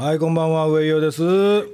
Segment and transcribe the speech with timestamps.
[0.00, 1.22] はいこんばんは上井です。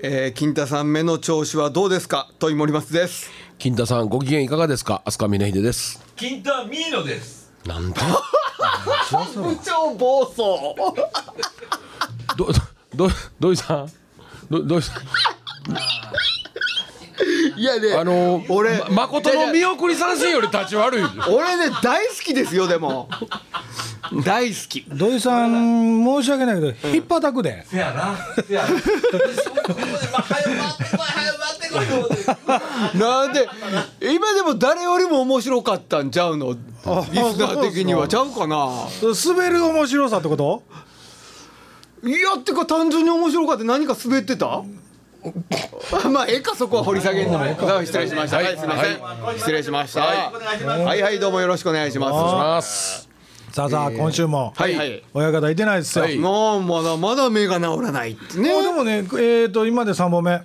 [0.03, 2.29] えー、金太さん目の調子はどうですか？
[2.41, 3.31] 問い森松です。
[3.57, 5.01] 金太さんご機嫌いかがですか？
[5.05, 6.05] 飛鳥峰秀です。
[6.17, 7.53] 金太ミーノです。
[7.65, 10.39] なんだ部長暴走
[12.37, 12.49] ど
[12.97, 13.09] ど
[13.39, 13.89] 土井さん
[14.51, 15.03] ど土井さん
[17.57, 23.09] いやねあの俺ま誠の見送り三振より立ち悪い俺ね大好きですよでも
[24.25, 24.85] 大好き。
[24.89, 27.65] 土井さん申し訳ないけど引っ叩くで。
[27.67, 28.17] せやな。
[28.47, 28.63] せや
[32.95, 33.27] な。
[33.27, 33.49] んで
[34.01, 36.53] 今でも誰よりも面白かったんちゃうの？
[36.53, 36.59] リス
[37.39, 38.09] ナー的には。
[38.09, 38.89] ちゃうかな？
[39.03, 40.63] 滑る面白さってこと？
[42.05, 44.63] いやってか単純に面白かった何か滑ってた？
[46.11, 47.45] まあええかそこは掘り下げんのも。
[47.85, 48.37] 失礼しました。
[48.37, 49.01] はいすいません。
[49.39, 50.03] 失礼しました。
[50.03, 51.03] はい。
[51.03, 53.06] はいどうもよろしくお願いします
[53.57, 54.53] さあさあ今週も。
[55.15, 56.19] 親方いてないですよ、はい。
[56.19, 58.53] もうまだまだ目が治らないってね。
[58.53, 60.43] もうでもねえー、と今で3本目。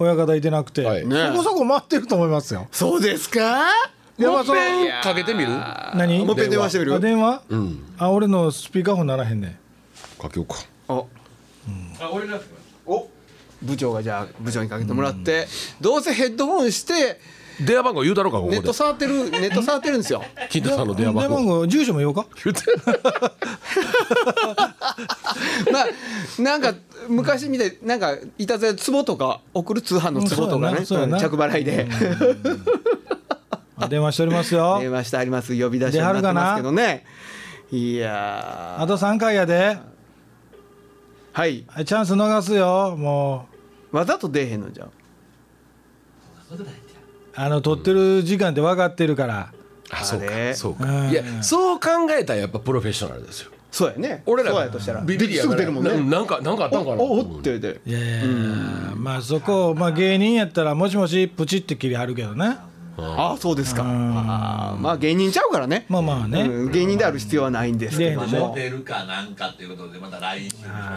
[0.00, 2.66] 親方いてなくて、そこそこ待ってると思いますよ。
[2.72, 3.68] そうですか？
[4.18, 4.60] いやまあその
[5.04, 5.50] かけてみる？
[5.94, 6.18] 何？
[6.24, 7.94] もう一遍電話してみるあ電話、ん。
[7.96, 9.56] あ俺のスピーカーフォンならへんね
[10.20, 10.56] かけようか。
[10.88, 11.04] あ。
[12.00, 13.08] あ俺なんすかお。
[13.62, 15.46] 部長がじゃあ部長にかけてもらって。
[15.80, 17.20] どうせヘッドホンして
[17.60, 18.56] 電話番号言うだろうかここで。
[18.58, 20.22] ネット触ってる ネット触ってるんですよ。
[20.50, 21.58] 金太さんの電話番号。
[21.60, 22.26] 号住所も言おうか。
[22.44, 22.62] 言って
[25.72, 25.86] まあ
[26.42, 26.74] なんか
[27.08, 30.78] 昔みたいなんかいたずら壺とか送る通販の壺とかね。
[30.78, 31.88] うん着払いで。
[33.78, 34.78] あ電話しておりますよ。
[34.80, 35.58] 電話してあります。
[35.58, 37.04] 呼び出しになってますけどね。
[37.70, 38.82] いやー。
[38.82, 39.78] あと3回やで。
[41.32, 41.64] はい。
[41.68, 43.48] はいチャンス逃すよも
[43.92, 43.96] う。
[43.96, 44.90] わざと出えへんのじゃん
[47.36, 49.52] あの撮ってる時間って分かってるから。
[49.90, 50.78] あそうかそううん。
[50.78, 53.50] かいやそう考えたらやっぱプロフェッショナルですよ。
[53.70, 54.22] そうやね。
[54.26, 55.02] 俺らそうやとしたら。
[55.02, 55.56] ビビリやから。
[55.56, 55.90] すぐ出るもんね。
[56.10, 57.02] ななんかなんかあったんかな。
[57.02, 57.80] おおって言って。
[57.88, 58.26] いやいやいや
[58.96, 62.56] まあそこまあ芸人やったらもしもしプチって切りはるけどね
[62.98, 63.82] ああそうですか。
[63.84, 65.84] まあ芸人ちゃうからね。
[65.88, 68.54] まあまあね、うん芸人である必要はないんですけども。
[68.56, 70.56] 出るかなんかっていうことでまた来週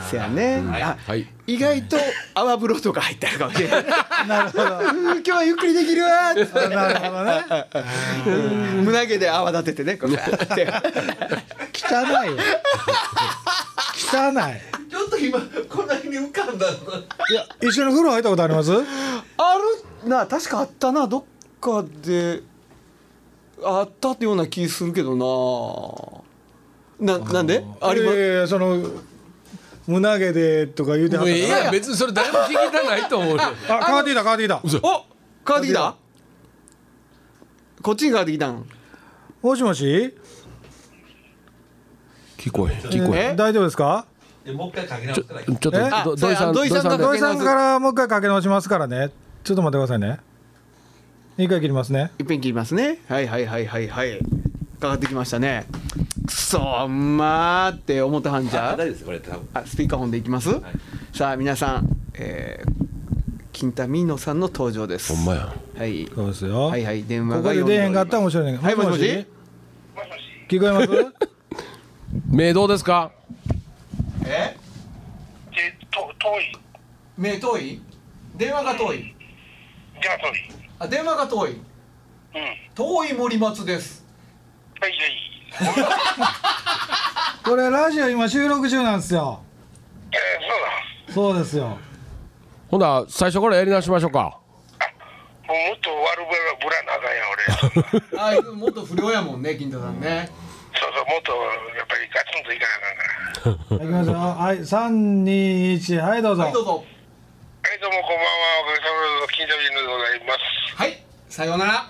[0.09, 0.63] せやね。
[0.81, 1.27] あはい。
[1.47, 1.97] 意外と
[2.35, 3.85] 泡風呂とか入ってあるかもしれない。
[4.27, 4.63] なるほど。
[4.63, 4.77] うん
[5.15, 6.75] 今日はゆっくりできるわーって。
[6.75, 7.43] なるほどね
[8.27, 8.29] う
[8.81, 10.71] ん胸毛で泡立ててねこうや って。
[11.73, 12.37] 汚いよ。
[13.95, 14.89] 汚い。
[14.89, 15.39] ちょっと今
[15.69, 16.77] こんなに浮かんだの
[17.29, 18.71] いや一緒に風呂入ったことあります？
[18.73, 18.75] あ
[20.05, 20.09] る。
[20.09, 21.07] な確かあったな。
[21.07, 21.23] どっ
[21.59, 22.41] かで
[23.63, 26.23] あったってような気するけど
[26.99, 27.17] な。
[27.17, 27.63] ななんで？
[27.81, 28.77] ありまいやいやその
[29.87, 33.41] 胸毛でとか言うてはったいや別にそれ誰も聞きたないと思うよ。
[33.41, 34.77] あ変わってきた変わってきた嘘。
[34.79, 34.81] お
[35.47, 35.95] 変わってきた
[37.81, 38.65] こっちに変わってきたん？
[39.41, 40.13] もしもし？
[42.37, 44.05] 聞こえ聞こえ大丈夫ですか？
[44.45, 45.89] でもう一回かけ直したらいいちょっとえ？
[46.05, 46.69] ど土井さん土井
[47.19, 49.09] さんからもう一回かけ直しますからね。
[49.43, 50.19] ちょっと待ってくださいね
[51.41, 52.11] 一回切りますね。
[52.19, 52.99] いっぺん切りますね。
[53.07, 54.19] はいはいはいはいはい。
[54.79, 55.65] かかってきましたね。
[56.27, 59.49] くそまーって思ったはんじゃあ大丈夫ですこれ多分。
[59.53, 60.49] あスピーカーフォンでいきます、
[61.13, 62.71] さあ皆さん、えー、
[63.53, 65.15] 金田美乃さんの登場です。
[65.15, 65.53] ほんまや。
[65.77, 66.09] はい。
[66.13, 66.65] そうですよ。
[66.67, 69.25] はいはい電話ここで出へんかったら面白いねはいもしもし？
[70.49, 70.89] 聞こえます？
[72.35, 73.11] 目どうですか？
[74.25, 74.57] え？
[75.55, 76.51] でと遠い。
[77.17, 77.81] 目遠い？
[78.35, 79.15] 電話が遠い？
[80.01, 81.51] じゃあ遠いあ電話が遠い。
[81.51, 81.59] うん。
[82.73, 84.05] 遠い森松です。
[84.79, 85.19] はいはい。
[87.43, 89.41] これラジオ今収録中なんですよ。
[90.11, 91.77] えー、そうですよ。
[92.69, 94.19] ほんなら最初からやり直しましょうか。
[94.21, 96.25] もうもっと悪
[96.61, 98.39] ぶらなあかんや俺。
[98.49, 100.29] あもっと不良やもんね金田さんね。
[100.79, 101.31] そうそうもっと
[101.75, 103.19] やっぱりガツンといかなあかんから。
[103.75, 106.83] いきますよはい三二一はいどうぞ、はいどうぞ
[107.63, 108.29] はいどうもこんばんは
[108.63, 111.03] おかげさまで金田ビンでございますはい
[111.39, 111.87] さようなら。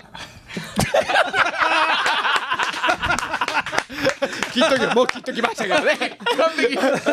[4.52, 6.18] 切っときもう切っときましたけどね。
[6.36, 6.76] 完璧。
[6.76, 7.04] 完切っ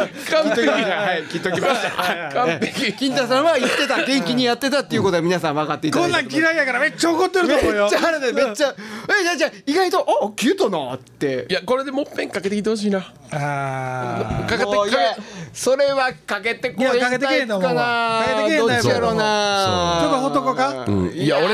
[0.54, 2.34] ときましたはい切っときました。
[2.34, 2.94] 完璧。
[2.94, 7.82] 金田さんは言ってた元気にやってたっていうことは皆さん分かっていただこんなんいて嫌いやからめっちゃ怒ってると思うよ。
[7.84, 8.76] めっちゃ腹でめっちゃ。
[9.20, 11.48] えじゃあじゃあ意外とあキュートなって。
[11.50, 13.12] いやこれでもっぺんかけてきてほしいな。
[13.32, 15.22] あかけてもういやかけ
[15.54, 18.24] それはかけてこいやかけてけへんと思うわ。
[18.26, 19.16] かけてけへんどタイプっちやろう。
[19.16, 20.86] なちょっとほっとこうか？
[20.88, 21.12] うん。
[21.14, 21.48] いや俺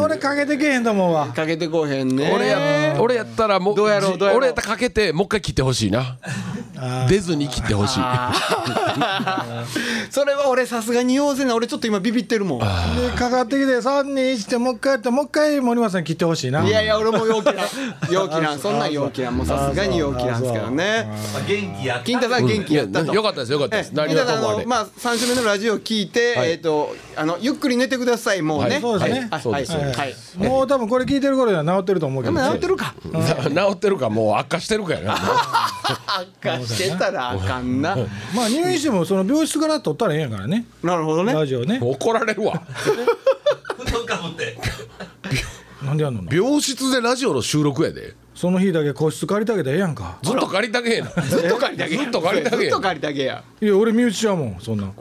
[0.00, 1.28] 俺かけてけへんと思うわ。
[1.28, 2.30] かけてこうへんね。
[2.32, 4.36] 俺や俺やったらもうどうやろうどうやろう。
[4.38, 6.18] 俺やったらかけてもう一回切ってほしいな。
[7.08, 8.00] 出ずに切ってほしい。
[10.10, 11.56] それは俺さすがに要せな。
[11.56, 12.58] 俺ちょっと今ビビってるもん。
[12.60, 12.64] で
[13.16, 16.64] かかってきて3人1ってもう一回やってもう一回森松さん切ってほしいな。
[16.64, 17.54] いやいや俺も陽気な
[18.10, 18.56] 陽気な。
[18.56, 19.32] そんなん陽気な。
[19.32, 21.08] もうさすがに陽気なんですけどね。
[21.32, 22.46] まあ元気やった金太さん。
[22.46, 23.14] 元気やったと。
[23.14, 23.92] よかったですよかったえです。
[23.94, 26.50] 何は金太さんともあまあ3週目のラジオ聞いてはい。
[26.52, 28.70] えっとあのゆっくり寝てくださいもうね。
[28.70, 28.80] はい。
[28.80, 29.28] そうですね。
[29.30, 29.42] はい。
[29.42, 30.38] そうです。
[30.38, 32.40] もう多分これ聞いてる頃には治ってると思うけでど。
[32.44, 32.94] も治ってるか。
[33.52, 35.14] な治ってるかもう悪化してるかやな。
[36.18, 37.96] 悪化してたらあかんな。
[38.34, 40.66] まあ入院してもその病室から取ったらええんやからね。
[40.82, 41.32] なるほどね。
[41.32, 41.78] ラジオね。
[41.82, 42.62] 怒られるわ。
[43.78, 44.58] 布団かぶって。
[45.84, 46.22] なんでやんの？
[46.30, 50.16] 病室でラジオの収録やでその日だけ個室借りてあげたらええやんか。
[50.22, 51.08] ずっと借りたけ えな。
[51.08, 54.92] ずっと借りたげずっと借りたげずっと借りたげやいや俺身内やもんそんなん。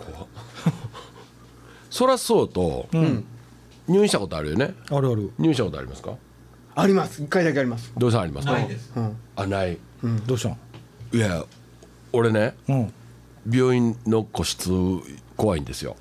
[1.92, 2.88] そらそうと、
[3.88, 4.74] 入院したことあるよね？
[4.90, 5.32] あるある。
[5.38, 6.16] 入院したことありますか？
[6.76, 7.22] あります。
[7.22, 7.92] 一回だけあります。
[7.96, 8.54] どうさんありますか？
[8.54, 8.92] ないです。
[9.36, 9.78] あない。
[10.26, 10.58] どうしたん？
[11.14, 11.46] いや
[12.12, 12.94] 俺ねうん。
[13.52, 14.72] 病院の個室
[15.36, 15.96] 怖いんですよ。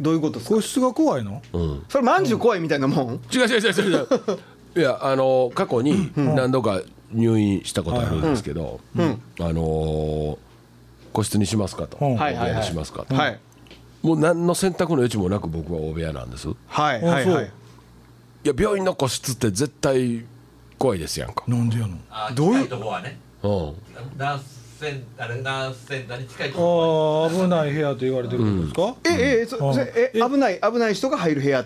[0.00, 0.54] どういうことですか？
[0.54, 1.42] 個室が怖いの？
[1.52, 1.82] うん。
[1.88, 3.20] それまんじゅう怖いみたいなもん？
[3.32, 4.08] 違う違う違う違う
[4.76, 6.80] いやあの過去に何度か
[7.12, 9.00] 入院したことあるんですけど、あ
[9.40, 10.38] のー
[11.12, 12.16] 個室にしますかと、うん。
[12.16, 13.38] 大部屋にしますかと、はい。
[14.00, 16.48] もう何の選択の余地もなく僕は大部屋なんです。
[16.48, 17.26] いはいはい。
[17.28, 17.50] はい
[18.44, 20.24] や病院の個室って絶対
[20.78, 21.98] 怖いですやんか、なんでやの？
[22.08, 22.68] あどういう？
[22.68, 23.18] とこはね。
[23.42, 23.74] うん、
[24.16, 29.74] ナースセンあれナースセンターに近いとこああ危ない部屋と言われてるんですか、ええそうん。
[29.74, 30.18] それえ？
[30.18, 31.64] 危ない危ない人が入る部屋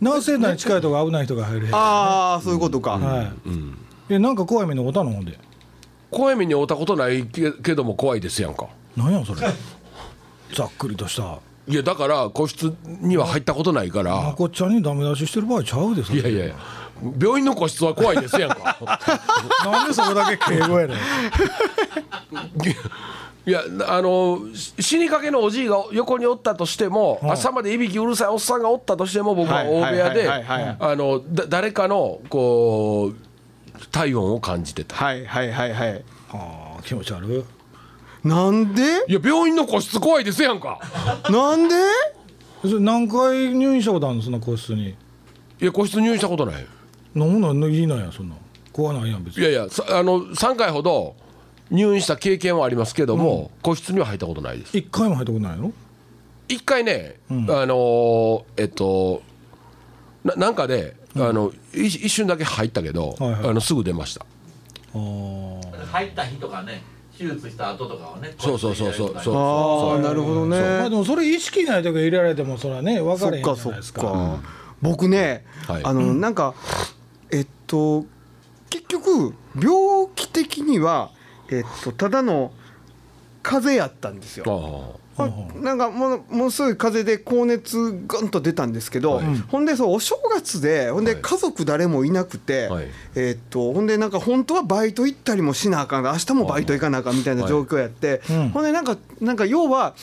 [0.00, 2.92] ナースセンターに近いとこ危ない人が入る部屋ああそういうことか。
[2.92, 3.32] はい、
[4.10, 5.10] えなんか怖い目に遭ったの？
[5.12, 5.38] ほんで。
[6.10, 8.68] 怖い目に遭ったことないけけども怖いですやんか。
[8.96, 9.40] なんやそれ？
[10.54, 11.38] ざっくりとした。
[11.68, 14.22] いやだから個室には入ったことないから。
[14.22, 16.20] まこっちゃんにダメ出ししてる場合ちゃうでそれ。
[16.20, 16.54] いやいやいや。
[17.20, 18.78] 病院の個室は怖いですやんか。
[19.64, 20.96] なんでそこだけ敬語やねん
[23.46, 30.28] いやあのし死にかけのおじいが横におったとしても、朝までいびきうるさいおっさんがおったとしても僕は大部屋で
[31.48, 34.96] 誰かのこう体温を感じてた。
[34.96, 35.92] はいはいはいはい。
[35.92, 37.24] はあ気持ち悪
[38.24, 38.28] い。
[38.28, 38.82] なんで？
[39.06, 40.80] いや病院の個室怖いですやんか。
[41.30, 41.74] なんで？
[42.62, 44.88] それ何回入院したことあるのそんな個室に？
[44.88, 44.96] い
[45.60, 46.66] や個室入院したことない。
[47.14, 48.34] 飲むのいいなんやそんな。
[48.72, 49.42] 怖ないやん別に。
[49.42, 51.14] いやいやさあの3回ほど
[51.70, 54.76] 入院した経験はありますけども、個室には入ったことないです。
[54.76, 55.72] 一回も入ったことないの？
[56.48, 59.22] 一回ね、あのーえっと
[60.24, 63.50] ななんかで、あのい一瞬だけ入ったけど、はいはい。
[63.50, 64.20] あのすぐ出ました。
[64.22, 64.26] あ
[64.94, 66.82] あ入った日とかね
[67.16, 69.36] 手術した後とかはねそうそうそうそうそう。
[69.36, 70.60] ああなるほどね。
[70.60, 73.62] まあでもそれ意識ない時入れられてもそれはね分かれへんじゃそっか。
[73.62, 74.38] そっないですかか。
[74.82, 75.84] 僕ねはい。
[75.84, 76.54] あのなんか
[77.32, 78.04] えっと
[78.70, 81.10] 結局病気的には
[81.50, 82.52] えっとただの
[83.42, 84.98] 風邪やったんですよ。
[85.62, 91.22] なんかものものすごい風邪で高熱ぐんと出たんですけど、ほんでそうお正月でほんではい。
[91.22, 92.88] 家族誰もいなくて、はい。
[93.14, 98.48] えーっとほんでなんか本当はバイト行ったりもしなあかん明日もバイト行かなあかんみたいな状況やって、うん。
[98.50, 99.94] ほんでなんかなんか要は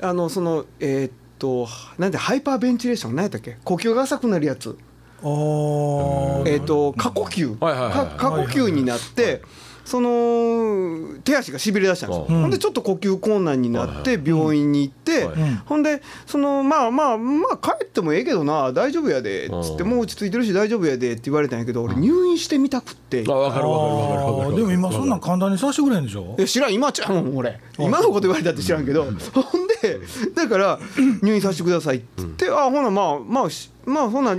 [0.00, 1.68] あのそのえーっと
[1.98, 3.58] なんでハイパーベンチレーション何やったっけ？
[3.64, 4.78] 呼吸が浅くなるやつ、
[5.20, 6.62] えー。
[6.62, 9.42] っと過呼吸、はいはいはいか過呼吸になって。
[9.84, 12.40] その手足がしびれ出したんですよ、うん。
[12.42, 23.24] ほんでちょっと呼吸困難になって病院に行って、はいうんほんでそのまあまあまあ帰ってもええけどな大丈夫やでっつってうんもう落ち着いてるし大丈夫やでって言われたんやけど俺入院してみたくって。
[23.28, 26.34] あ分かる分かる分かる分かるあーでも今そんなん簡単にさせてくれんでしょ？
[26.38, 27.60] いや知らん今ちゃうもん俺。
[27.78, 29.04] 今のこと言われたって知らんけど。
[29.04, 30.00] ほんで
[30.34, 30.78] だから
[31.22, 34.36] 入院させてくださいって言ってあほなまあまあしまあほな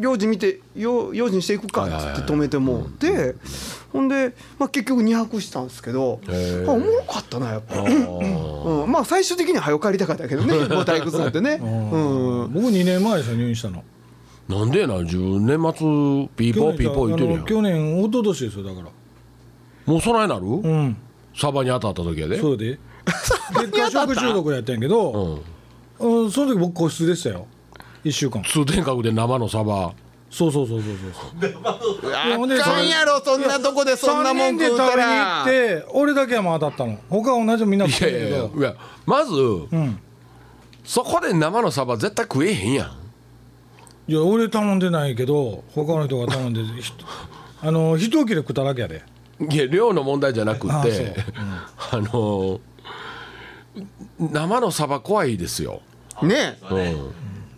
[0.00, 3.34] 用心見て用用心していくかって止めてもうて
[3.92, 6.68] ほんでまあ結局2泊したんですけどへー。
[6.68, 7.80] あおもろかったなやっぱ。
[7.82, 11.60] うん、まあ最終的には早く帰りたかったけどねもう退屈になってね。
[11.62, 12.52] うん。
[12.52, 13.84] 僕2年前でしょ入院したの。
[14.48, 17.44] なんでやな10年末ピーポーピーポー言ってるやん。
[17.44, 18.86] 去年一昨年ですよだから。
[19.86, 20.96] もうそないなる、うん。
[21.36, 22.40] サバに当たった時やで。
[22.40, 22.78] そうで。
[23.60, 25.42] 結果食中毒やったんやけど、
[25.98, 26.24] うん。
[26.24, 27.46] うん、その時僕個室でしたよ
[28.06, 28.42] 1週間。
[28.42, 29.92] 通天閣で生のサバ。
[30.30, 30.96] そうそうそうそう
[31.40, 31.50] そう。
[31.50, 35.44] そうあかんやろそんなとこでそんなもん3人食うたで食べに行らっ。
[35.46, 36.98] て俺だけはまあ当たったの。
[37.08, 39.98] 他は同じみんな食いやいやいってるけどやいやまず、うん。
[40.84, 42.86] そこで生のサバ絶対食えへんやん。
[44.08, 47.04] いや俺頼んでないけど他の人が頼んでひと
[47.62, 49.02] あの一切れ食っただけやで。
[49.50, 51.14] いや量の問題じゃなくあてそう。
[51.92, 52.60] あの
[54.18, 55.82] 生のサバ怖いですよ、
[56.22, 56.58] ね。
[56.70, 57.12] うん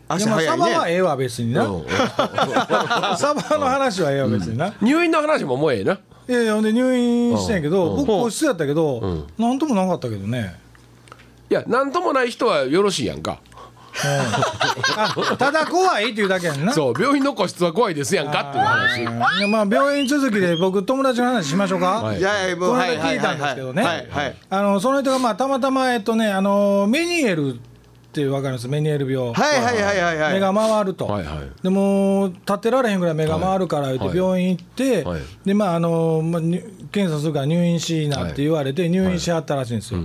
[0.09, 0.51] 足早いね。
[0.51, 1.85] サバはええわ別にな、うん。
[3.17, 5.99] サバの話はええわ別にな、入院の話ももうええな。
[6.29, 8.07] いやいやほんで入院してんやけど、うん。
[8.07, 9.27] 僕個室やったけど、ん。
[9.39, 10.59] なんともなかったけどね、
[11.51, 13.39] いや何ともない人はよろしいやんか。
[14.97, 16.73] あ ただ怖いっていうだけやんな。
[16.73, 19.01] そう病院の個室は怖いですやんかっていう話。
[19.01, 22.19] いやまあ病院続きで僕友達の話しましょうか、はい。
[22.19, 23.83] いやいやもう聞いたんですけどね。
[23.83, 27.59] はいはいあのその人がまあたまたまえっとねあのメニエルっ
[28.13, 28.69] て分かります？
[28.69, 30.33] メニエル病、はいはいはいはいはい。
[30.35, 31.63] 目が回ると、はいはい。
[31.63, 34.11] でも立ってられへんぐらい目が回るから言っはい。
[34.11, 35.21] て病院行って、はい。
[35.45, 36.61] でまああの、まあ、に
[36.91, 40.01] 検査するから入院しなって言われて入院しはったらしいんですよ。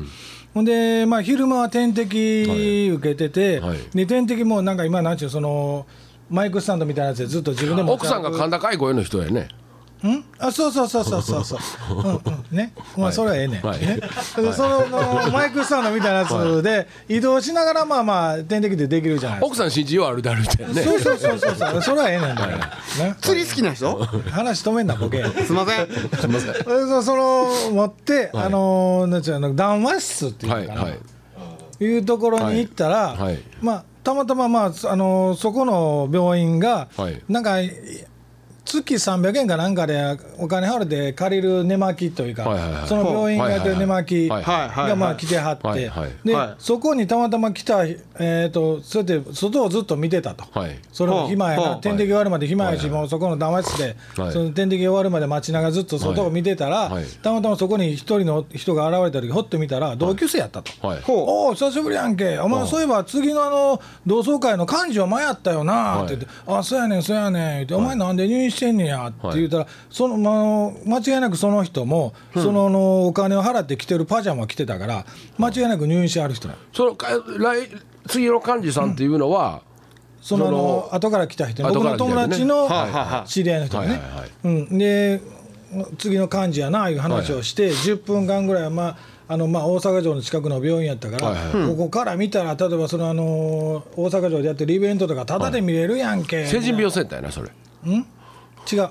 [0.54, 3.78] ほんで、まあ、昼間は点滴受けてて、はい。
[3.94, 5.86] で点滴もなんか今なんちゅうその
[6.30, 9.50] マイクスタンドみたいなやつでずっと自分で持ち奥さんが甲高い声の人やね
[10.08, 10.26] ん？
[10.40, 11.60] あそうそうそうそうそうそう。
[11.96, 12.58] うんうん。
[12.58, 12.74] ね。
[12.98, 13.80] まあそれはええねん、はい。
[13.80, 13.98] ね。
[13.98, 19.46] でそのの マイクスタンドみたいなやつで移動しながらまあまあ点滴でできるじゃないですか。
[19.48, 21.82] 奥さん信じよう歩いて歩いてんねそうそうそうそうそう。
[21.82, 23.96] それはええねんだから、ね、釣り好きな人？
[24.32, 25.24] 話止めんなボケ。
[25.24, 25.88] すいません。
[26.20, 26.54] すいません。
[26.64, 30.98] そその持って、あのなんちゅうの談話室っていうのかな、はいは
[31.80, 31.86] い。
[31.86, 33.22] い、うところに行ったら、はい。
[33.22, 33.40] はい。
[33.62, 37.22] まあたまたままああのそこの病院が、はい。
[37.30, 37.58] なんか
[38.82, 44.90] 月300円かなんかでお金払って借りる寝巻きというか、その病院がやってる寝巻きはいはいはい。
[44.90, 45.92] がまあ来てはって、
[46.24, 46.56] で、はい。
[46.58, 50.46] そこにたまたま来た、えー、とそうやって外をずっと見てたと。
[50.58, 50.80] はい。
[50.92, 54.34] それも暇やな、点滴終わるまで暇やし、はいもうそこの談話室で、はい。
[54.34, 57.06] その点滴終わるまで待ちながらずっと外を見てたら、はい。
[57.22, 60.72] たまたまそこに一人の人が現れた時ほっと見たら同級生やったと。
[61.08, 62.40] おお久しぶりやんけ。
[62.40, 75.06] お前そういえば次のあの同窓会の幹事お前やったよなって言って「あそうやねんそうやねん」言って「お前なんで入院してんねや」って言ったらその、まあ間違いなくその人もそのあのお金を払って着てるパジャマ着てたから
[75.38, 76.60] 間違いなく入院してある人なの。
[76.74, 77.70] そのか来
[78.08, 79.62] 次の幹事さんっていうのは、
[80.22, 82.70] そのあそのの後から来た人後僕の友達のはい。
[82.70, 82.92] はい。
[82.92, 83.30] はい。
[83.30, 83.90] 知り合いの人がね。
[83.90, 84.00] はい。
[84.00, 84.12] はい。
[84.12, 84.30] はい。
[84.44, 84.78] うん。
[84.78, 85.22] で
[85.98, 91.58] 次の幹事やないう話をして10分間ぐらいはまああのまあ大阪城の近くの病院やったから、はい。
[91.58, 91.68] はい。
[91.70, 93.24] ここから見たら例えばそのあの
[93.96, 97.50] 大阪城でやってるイベントとかタダで見れるやんけ、成人病センターやなそれ
[98.72, 98.90] 違う、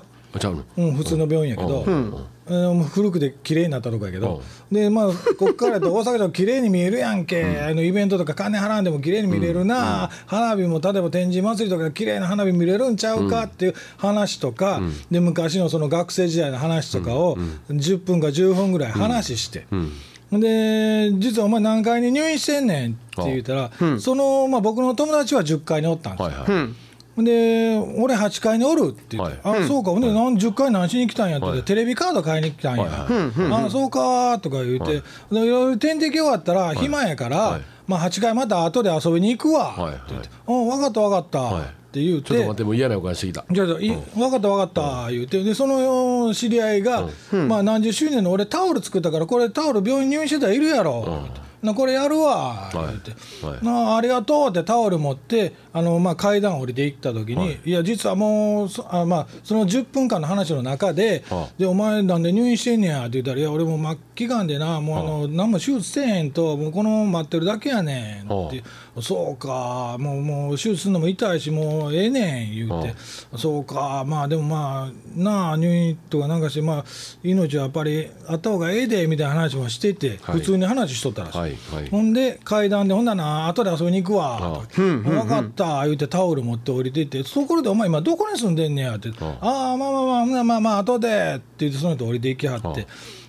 [0.77, 17.37] うん、普通の病院やけど、う古くて綺麗になったとこやけど、でまあこっからやと大阪城綺麗に見えるやんけ、あのイベントとか金払んでも綺麗に見れるな、花火も例えば天神祭りとか綺麗な花火見れるんちゃうかっていう話とか、で昔のその学生時代の話とかを
[17.69, 19.65] 10分か15分ぐらい話して。
[20.31, 26.69] で実はお前何階に入院してんねんって言ったら、その、まあ、僕の友達は10階におったんですよ、
[27.17, 29.63] で俺8階におるって言って、はい。
[29.63, 29.91] あそうか。
[29.91, 31.65] ほんで何10階何しに来たんやって言って、はい。
[31.65, 37.61] テレビカード買いに来たんや、あそうかとか言って、でいろいろ点滴終わったら暇やから、はい。
[37.85, 41.63] まあ、8階また後で遊びに行くわはいって言って「うん分かった分かった」はい。
[41.63, 43.45] って言うて、ちょっと待ってもう嫌な予感してきた。
[43.51, 45.43] じゃあい分かった分かった言うて。
[45.43, 47.07] でその知り合いが、
[47.47, 51.27] まあ、何十周年の俺タオル作ったからこれタオル病院入院してたらいるやろ、
[51.61, 53.11] なこれやるわ言うて、
[53.45, 53.65] はい。
[53.65, 61.53] なあありがとうってタオル持ってあの、まあ、階段降りて行った時に、い、や実はもうそあ、まあ、その10分間の話の中で「はあ。
[61.57, 68.63] でお前なんで入院してんねや」って言ったら「いや俺も末期がんでなもうあの、何も手術せえへんともうこの待ってるだけやねん」って
[69.01, 72.93] 「そうかもうもう手術するのも痛いしもうええねん」言うて
[73.35, 76.85] 「そうかまあでもまあなあ入院とかなんかしてまあ
[77.23, 80.37] 命はやっぱりあった方がええで」みたいな話もしてて、はい。
[80.37, 81.37] 普通に話しとったらしい。
[81.37, 81.89] はいはい。
[81.89, 84.39] ほんで階段で「ほんならな後で遊びに行くわ」あ。
[84.39, 84.67] とか。
[84.81, 92.87] 分かった」言うてタオル持って降りていって「ところでお前今どこに住んでんねや」って「ああまあまあまあまあまあまあ後で」って言ってその人降りていきはって。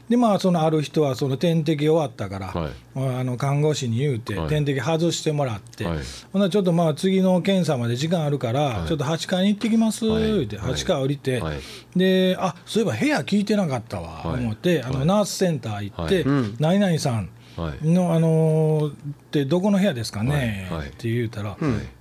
[0.08, 5.98] でまあそのある人はその点滴終わったから、はいあの看護師に言うてはい点滴外してもらって、はい
[6.30, 11.58] ほんならちょっとまあ次の検査まで時間あるから、ちょっと8階に行ってきます、はい言うて8階降りて、はい
[11.96, 18.94] であそういえば部屋聞いてなかったわ、はい思ってあのナースセンター行って、はい何々さんはいの、あのーっ
[19.30, 21.56] てどこの部屋ですかね、はいはいって言うたら「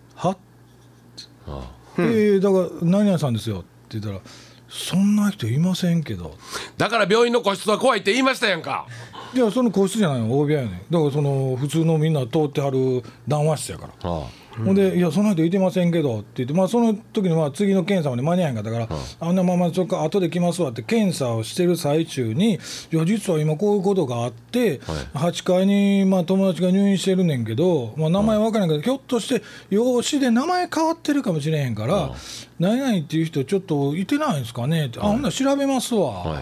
[1.48, 4.20] はあえーだから何々さんですよ」って言ったら
[4.70, 6.36] 「そんな人いませんけど」
[6.78, 8.88] だから病院の個室は怖いって言いましたやんか。
[9.34, 10.92] いやその個室じゃないの大部屋やねん。
[10.92, 13.94] だからその普通のみんな通ってはる談話室やから。
[14.04, 14.24] あ
[14.58, 18.88] ほんで「いやそんな人いてませんけど」って言って、まあ、その時にまあ次の検査まで間に合わへんかったから
[19.20, 22.60] 「あんなままちょっと後で来ますわ」って検査をしてる最中に
[22.94, 24.80] 「いや実は今こういうことがあって、
[25.14, 32.12] 8階にまあ友達が入院してるねんけど、まあ、名前分からんけど、ひょっとして養子で名前変わってるかもしれへんから
[32.60, 36.42] 「何々っていう人ちょっといてないんですかね」って「あほんなら調べますわ」は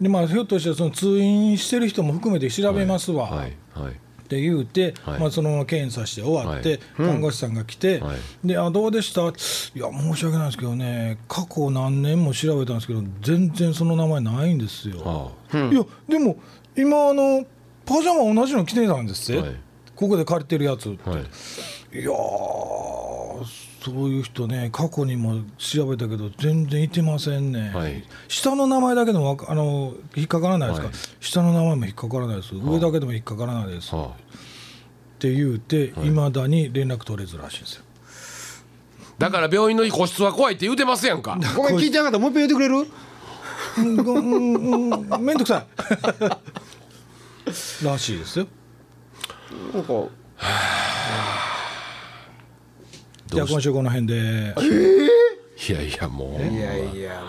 [0.00, 0.02] い。
[0.02, 3.24] でまあ、ひょっとしてその通院してる人も含めて調べますわ。
[3.24, 3.56] はい。
[3.74, 4.01] はい
[4.32, 9.20] ってって言うて、はいまあ、そのまま検査して終わって、はい看護師さんが来て、はいであどうでした？
[9.22, 9.32] いや
[9.92, 15.34] 申し訳ないですけどね過去何年も調べたんですけど全然その名前ないんですよ。
[15.52, 15.58] あ。
[15.58, 16.36] いやでも
[16.76, 17.44] 今あの
[17.84, 19.56] パジャマ同じの着てたんですって、はい。
[19.94, 21.20] ここで借りてるやつ、あはい。
[21.20, 21.24] い
[22.02, 28.04] やーそういう人ね過去にも調べたけど全然いてませんね、はい。
[28.28, 30.96] 下の名前だけでもあの引っかからないですか、はい。
[31.20, 32.54] 下の名前も引っかからないです。
[32.54, 34.10] 上だけでも引っかからないです、はあっ
[35.18, 35.92] て言うてい。
[36.10, 37.84] ま、未だに連絡取れずらしいんですよ。
[39.18, 41.38] だから病院の個室は怖いって言うてますやんか。
[41.56, 42.90] ごめん聞いてなかったもう一遍言ってくれる？
[43.78, 44.54] うんごうん
[45.14, 45.66] うんめんどくさい。
[47.84, 48.46] らしいですよ。
[49.74, 49.92] なんか
[53.32, 54.14] じゃあ今週この辺で。
[55.68, 56.42] いやいやもう。
[56.42, 57.20] いやいや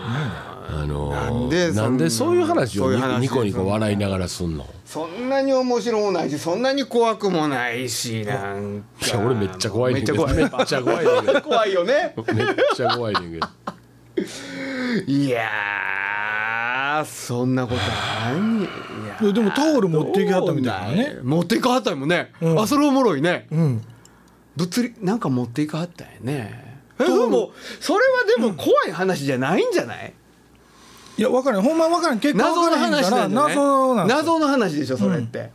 [0.66, 4.66] あのなんでそんななんでそういう話をニコニコ笑いながらすんの？
[4.84, 9.06] そんなに面白もないしそんなに怖くもないしなんか。
[9.06, 10.26] いや俺めっちゃ怖いねんけど。
[10.26, 11.06] めっちゃ怖い。
[11.06, 11.42] めっちゃ怖いねんけど。
[11.42, 12.14] 怖いよね。
[12.34, 13.46] めっちゃ怖いねんけど。
[15.06, 19.32] いやーそんなことない。
[19.32, 22.60] でもタオル持っていきはったみたいなね持っていかはったんもんね、うん。
[22.60, 23.46] あそれおもろいね。
[23.50, 23.84] うん
[24.56, 26.80] 物理なんか持っていかはったんやね。
[27.00, 30.12] えでもそれはでも怖い話じゃないんじゃない、
[31.18, 31.62] いや分からん。
[31.62, 32.20] ほんま分からん。
[32.20, 33.52] 結果謎の分からへんから話なんじゃな
[34.04, 34.06] い？
[34.08, 35.50] 謎の話でしょそれって、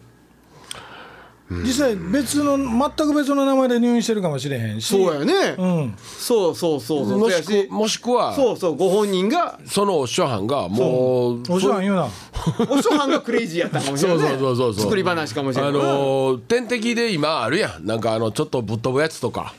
[1.50, 4.88] 実際別の全く別の名前で入院してるかもしれへんし。
[4.88, 5.96] そうやね、うん。
[5.98, 7.18] そうそうそうそう。
[7.18, 7.68] もしし。
[7.68, 8.36] くもしくは。
[8.36, 12.06] そうそうご本人がその初版がもうおしゃん言うな。
[12.70, 17.86] お初版がクレイジーやったかもしれない、ね、そうそうそうそう作り話かもしれない、あのー点滴で今あるやん。
[17.86, 19.54] なんかあのちょっとぶっ飛ぶやつとか。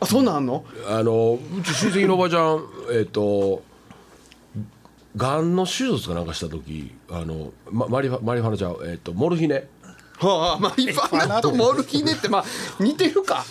[0.00, 0.64] あそんなんあんの？
[0.88, 3.62] あのうち親戚のおばちゃん えっ、と
[5.16, 9.66] がんの手術かなんかした時あの、ま、マリファマリファナちゃん、えっとモルヒネ
[10.28, 12.44] はあマリファナとモルヒネってまあ
[12.78, 13.44] 似てるか、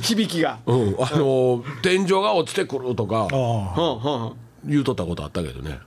[0.00, 0.96] 響きが、うん。
[0.98, 3.28] あの天井が落ちてくるとか
[4.64, 5.78] 言うとったことあったけどね。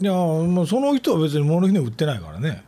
[0.00, 2.64] いやもうその人は別にモルヒネ売ってないからね。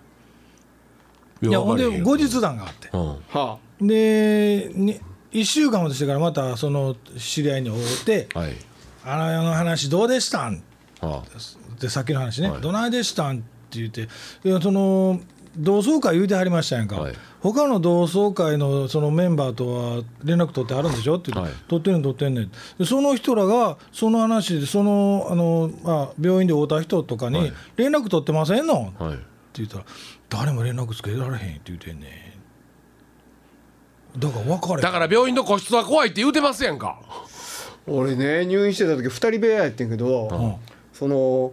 [1.43, 2.89] いやほんで後日談があって。
[2.93, 3.17] うん。
[3.29, 5.01] はでに
[5.33, 8.53] 1週間ほどしてからまたその知り合いに会うてはい
[9.05, 10.63] 「あの世の話どうでしたん?」
[11.03, 11.23] あ。
[11.81, 12.51] でさっきの話ね。
[12.51, 14.09] はい「どないでしたん?」って言って。
[14.45, 15.21] いやその
[15.57, 17.15] 同窓会言うてはりましたやんか、はい。
[17.41, 21.17] 他の同窓会のそのメンバーとは連絡取ってあるんでしょ？
[21.17, 21.61] って言って、はい。
[21.69, 22.51] 取ってんねん取ってんねん。
[22.79, 29.19] でその人らがその話でそのあの、まあ、病院で会うた人とかにはい「連絡取ってませんの?」ってはい
[29.55, 29.85] 言ったら
[30.29, 32.35] 「誰も連絡つけられへん」って言うてんね
[34.17, 34.21] ん。
[34.21, 37.01] だから分かれだから病院の個室は怖いって言うてますやんか。
[37.07, 37.25] あ
[37.87, 40.59] 俺ね入院してた時二人部屋やってんけど、
[40.93, 41.53] その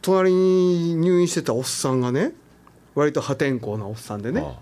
[0.00, 2.32] 隣に入院してたおっさんがね
[2.98, 4.40] 割と破天荒なおっさんでね。
[4.40, 4.58] あ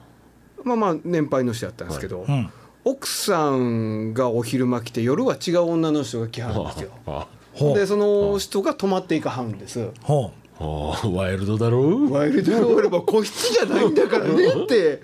[0.62, 2.51] まあまあ年配の人やったんですけど、うん。
[2.85, 7.75] 奥さんがお昼間来て夜は違う女の人が来はるんですよ。
[7.75, 9.90] でその人が泊まっていかはるんです。
[10.03, 12.12] ほああワイルドだろう？
[12.12, 15.03] ワイルドにおれば個室じゃないんだからねって。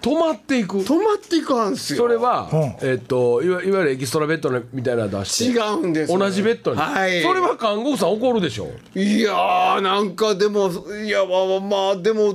[0.00, 0.84] 止まっていく。
[0.84, 1.98] 泊まっていかはんすよ。
[1.98, 2.56] それは、う。
[2.56, 6.18] んえっといわいわゆるエキストラベッドみたいなの出して違うんですよ。
[6.18, 7.22] 同じベッドに、はい。
[7.22, 8.70] それは看護婦さん怒るでしょ。
[8.94, 10.68] いやーなんかでも
[11.04, 12.34] いやまあまあまあでも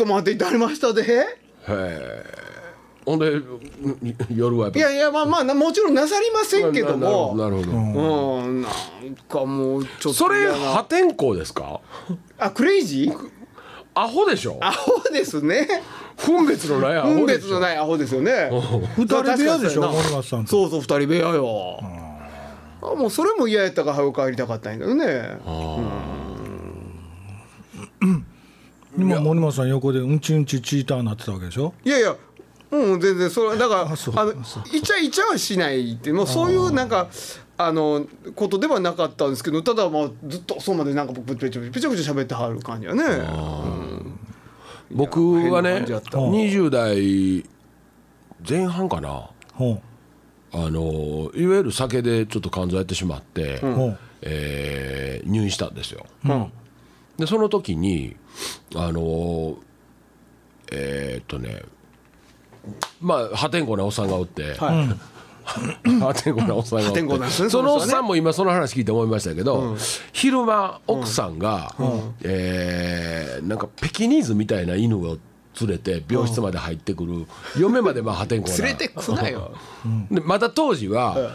[0.00, 1.02] 泊まっていってありましたで？
[1.02, 1.06] へ
[1.68, 2.24] え
[3.04, 4.78] ほんでうん夜はやっぱ？
[4.78, 7.34] いやいやまあまあなもちろんなさりませんけども。
[7.36, 8.72] なるほどなるほど、うんなん
[9.28, 11.80] かもうちょっとそれ破天荒ですか？
[12.38, 13.30] あクレイジー？
[13.94, 14.58] アホでしょ。
[14.62, 15.68] アホですね。
[16.16, 17.38] 分別のないア分ホでしょ。
[17.40, 18.32] 別のないアホですよね。
[18.52, 19.96] う二人部屋でしょそうやな。
[19.96, 20.50] 森松さんと。
[20.50, 21.80] そうそう二人部屋よ。
[22.82, 25.36] あもうそれも嫌やったから早く帰りたかったんやけどね
[28.96, 31.72] 今森松さん横でうんちうんちチーターなってたわけでしょ？
[31.84, 32.16] いやいや。
[32.72, 37.08] うん全然それだからあのイチャイチャはしないってもうそういうなんか
[37.56, 43.02] あのことではなかったんですけどただまあずっとそうまでなんか僕ペチャペチャペチャ喋ってはる感じやね。
[44.92, 47.44] 僕はね変な感じやった20代
[48.48, 49.30] 前半かな。
[50.52, 53.98] あのいわゆる酒でちょっと肝臓やってしまって、ほう。
[54.22, 56.04] えー入院したんですよ。
[56.24, 56.28] う。
[56.28, 56.52] ん
[57.20, 58.16] でその時に
[58.74, 59.56] あの
[60.72, 61.62] えーっとね
[63.00, 64.88] まあ破天荒なおっさんがおって、はい。
[66.00, 67.28] 破天荒なおっさんがおってね。
[67.28, 69.76] そのおっさんも今その話聞いて思いましたけど、
[70.12, 71.74] 昼間奥さんが、
[72.22, 75.16] えーなんかペキニーズみたいな犬を
[75.60, 77.26] 連れて病室まで入ってくる
[77.58, 78.56] 嫁までまあ破天荒な。
[78.64, 79.52] 連れてくなよ。
[80.10, 81.34] でまた当時は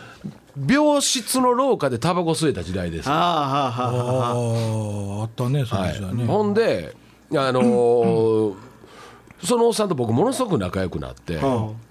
[0.67, 6.95] 病室の廊下でタバコ吸えた時代です、ああはあはああはあああったねそのはい時代ね、ほんで
[7.31, 8.55] あのー
[9.43, 11.39] そのおっさんと僕ものすごく仲良くなって、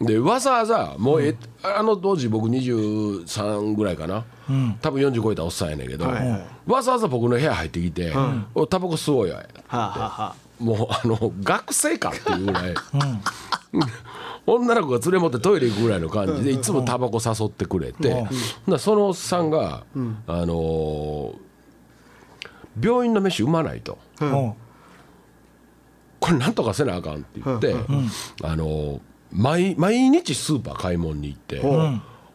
[0.01, 4.25] でわざわざもうえ、あの当時僕23ぐらいかな、
[4.81, 6.07] 多分40超えたおっさんやねんけど、
[6.67, 8.13] わざわざ僕の部屋入ってきて
[8.57, 12.75] 「おタバコ吸おうよ」はあ、はあはもうあの学生かっていうぐらい、
[14.47, 18.13] 女の子が連れ持ってトイレ行くぐらいの感じでいつもタバコ誘ってくれて、
[18.67, 19.85] ほんそのおっさんが、
[20.27, 21.35] あのー
[22.81, 23.99] 病院の飯うまないと。
[24.21, 24.55] うん。
[26.21, 27.75] これなんとかせなあかんって言って、
[28.43, 31.61] あの毎毎日スーパー買い物に行って、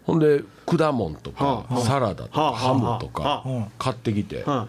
[0.06, 4.68] ほんで果物とか、サラダとか、はあハムとはかあ買ってきて、は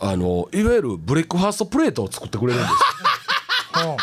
[0.00, 3.86] あのいわゆるブレックファーストプレートを作ってくれるんですよ。
[3.86, 3.96] うんうん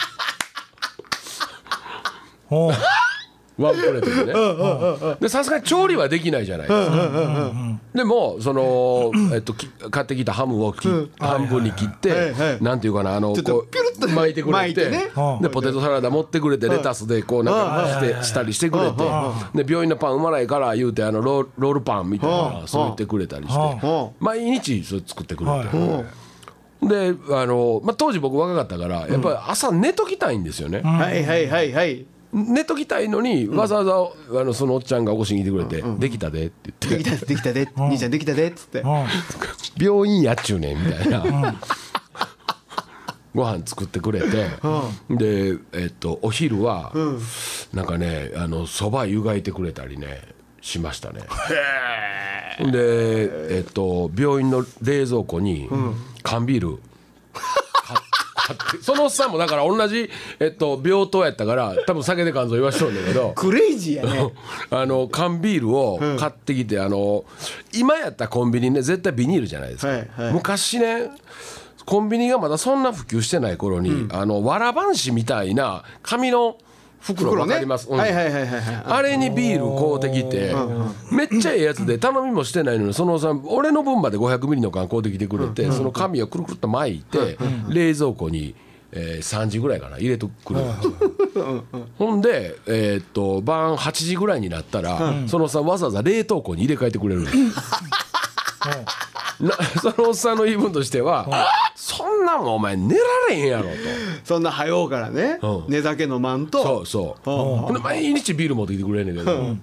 [3.58, 5.18] ワンプレートでね。
[5.20, 7.80] でさすがに調理はできないじゃないですか。
[7.94, 10.88] でもその、えっと、き買ってきたハムをき
[11.20, 15.12] 半分に切って、はいはいなんていうかなあのッとう巻いてくれてね。
[15.42, 25.68] でポテトサラダ盛ってくれてレタスでこうなんかしてしたりしてくれてで病院のパンうまないから言うてあのロールパンみたいなそう言ってくれたりしては毎日それ作ってくれはい。
[25.68, 26.22] て。
[26.82, 37.04] であの、まあ、当時僕若かったからやっぱり朝寝ときたいんですよね、はいはいはいはい寝ときたいのにわざわざあのそのおっちゃんが起こしに来てくれて「できたで」って言って。
[37.04, 38.82] できたできたで兄ちゃんできたでっつって。
[38.82, 39.06] うん
[39.78, 41.56] 「病院やっちゅうねん」みたいな。
[43.34, 44.50] ご飯作ってくれて、
[45.10, 46.92] で、えっと、お昼は、
[47.74, 50.22] なんかねあのそば湯がいてくれたりね
[50.60, 51.22] しましたね。
[52.60, 55.70] で、えっと、病院の冷蔵庫に
[56.24, 56.80] 缶ビール
[58.52, 58.82] って。
[58.82, 60.10] そのおっさんもだから同じ、
[60.40, 63.34] えっと、病棟やったから多分酒で肝臓言わしとんだけど。
[63.36, 64.34] クレイジーやね。
[64.72, 67.26] あの缶ビールを買ってきて、あの
[67.74, 70.34] 今やったらコンビニね絶対ビニールじゃないですか、はいはい。
[70.34, 71.12] 昔ね
[71.86, 76.58] コンビニがまだそんな普及してない頃に、あのわらばんしみたいな紙の
[77.02, 77.98] 袋わかります、うん。
[77.98, 78.84] はいはいはいはいはい。
[78.86, 80.54] あれにビール買うてきて
[81.12, 87.38] めっちゃええやつで頼みもしてないのにそのおっさん俺の分まで500ミリの缶買うてきてくれてその紙をくるくるっと巻いて
[87.70, 88.56] 冷蔵庫に
[88.92, 90.60] えー3時ぐらいかな入れとくる
[91.98, 97.24] ほんでえーっと晩8時ぐらいになったらそのおっさんわざわざ冷凍庫に入れ替えてくれる
[99.40, 101.26] なそのおっさんの言い分としては
[101.71, 101.71] 「そ
[102.22, 103.76] んなんお前寝られへんやろ」と。
[104.24, 105.66] そんな早うからねうん。
[105.68, 106.64] 寝酒飲まんと。
[106.64, 107.30] そうそう。
[107.30, 109.56] ほんで毎日ビール持ってきてくれんねんけど、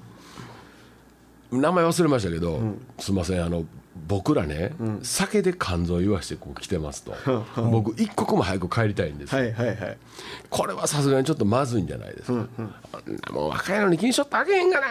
[1.52, 2.60] 名前忘れましたけど、
[2.98, 3.64] すいませんあの
[4.06, 7.14] 僕らね、酒で肝臓言わしてこう来てますと、
[7.56, 9.98] 僕一刻も早く帰りたいんです、はいはいはい。
[10.50, 12.46] これはさすがにちょっとまずいんじゃないですか、
[12.92, 14.86] あんなもう若いのに気にしとってあげへんがな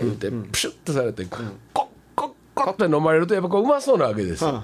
[0.00, 4.62] 言うて、プシュッとされて、コッコッコッって飲まれるとやっぱこううまそうなわけですよ、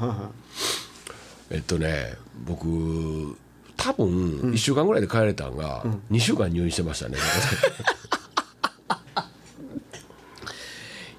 [1.51, 2.15] えっとね
[2.47, 3.37] 僕
[3.77, 4.07] 多分
[4.53, 7.17] 1週間ぐらいで帰れたんが、2週間入院してましたね。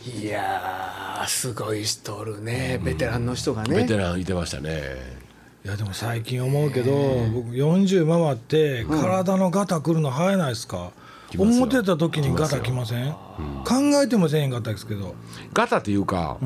[0.05, 5.19] いやーすごい人おるねベテランの人がベねテランいてましたね。
[5.63, 6.91] いやでも最近思うけど
[7.33, 10.77] 僕40回って体のガタくるの早ないですか？
[10.77, 13.11] 来ますよ思ってた時にガタきません？
[13.11, 15.15] 考えてもせえへんかったですけど。
[15.53, 16.37] ガタっていうか、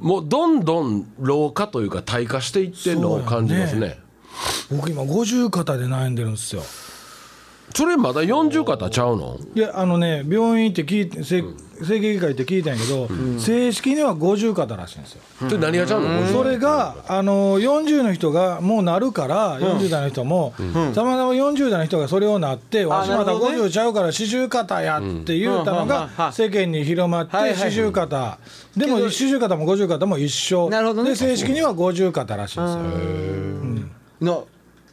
[0.00, 3.98] もうどんどん老化というか退化していってるのを感じますそうね。
[4.70, 6.62] 僕今50肩で悩んでるんですよ
[7.76, 9.38] それまだ40肩ちゃうの？
[9.54, 11.44] いやあのね病院行って聞いて整
[11.82, 13.06] 整形外科行って聞いたんやけど、
[13.38, 23.58] 正式には50肩らしいんですよ、それ何がちゃうの、それがあの40の人がもうなるから、40代の人も、たまたま40代の人がそれをなって、わしまだなるほどね。
[23.58, 25.88] 50ちゃうから四十肩やって言うたのうん。
[25.88, 28.38] が世間に広まって四十肩。
[28.74, 30.70] でも四十肩も50肩も一緒。
[30.70, 31.10] なるほどね。
[31.10, 34.34] で正式には50肩らしいんですよ。
[34.34, 34.38] な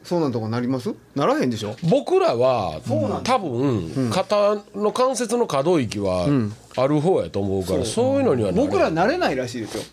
[0.03, 0.93] そうなんとかなります？
[1.15, 1.75] ならへんでしょ？
[1.89, 2.81] 僕らは
[3.23, 6.27] 多分肩の関節の可動域は
[6.75, 8.19] ある方やと思うからそう。
[8.19, 9.83] いうのにはなれ僕らなれないらしいですよ。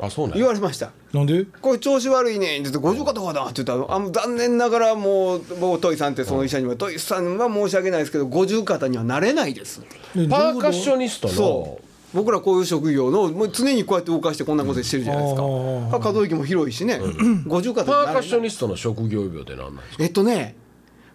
[0.00, 0.90] あそうなん言やわれました。
[1.12, 1.44] なんで？
[1.44, 9.80] これ調子悪いねんって言って50肩かなって言ったらあ残念ながらもうもうトイさんってその医者にはトイさんは申し訳ないですけど50肩にはなれないです。
[10.14, 15.42] でパーカッショニストのそう僕らこういう職業のもう常にこうやって動かしてこんなことしてるじゃないですか。
[15.42, 16.02] あー。
[16.02, 16.94] 可動域も広いしね。
[16.96, 17.72] 50肩になれな。
[17.72, 20.04] いパーカッショニストの職業病って何なんですか？
[20.04, 20.56] えっとね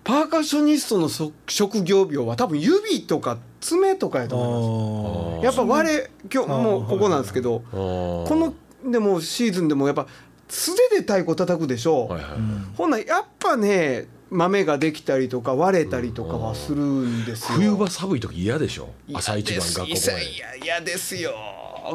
[0.04, 5.58] パーカッショニストのそ職業病は多分指とか爪とかやと思います。
[5.58, 8.54] やっぱ割れ今日もうここなんですけどここの
[8.92, 10.08] でもシーズンでもやっぱ
[10.50, 12.32] 素手で太鼓叩くでしょ、はいはい。
[12.76, 17.58] ほんならやっぱね豆ができたりとか割れたりとかはするんですよ。
[17.58, 18.90] 冬場寒い時嫌でしょ？
[19.14, 21.34] 朝一番学校いや前いやいやですよ。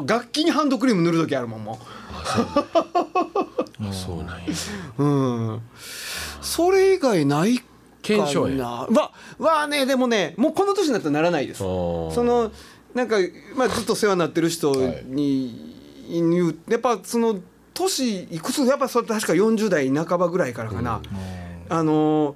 [0.05, 1.79] 楽器にハンドクリーム塗る時あるもんも
[2.11, 4.45] あそうなんや。
[4.97, 5.61] ううん。
[6.41, 7.59] それ以外ない
[8.01, 11.63] け腱鞘炎なわはねでもねもうこの年になったらならないです。
[11.63, 12.11] ー。
[12.11, 12.51] その
[12.93, 13.17] なんか、
[13.55, 14.73] まあ、ずっと世話になってる人
[15.05, 15.75] に
[16.09, 17.39] 言うやっぱその
[17.73, 21.01] 年いくつやっぱそれ確か40代半ばぐらいからかな、
[21.69, 22.35] あのー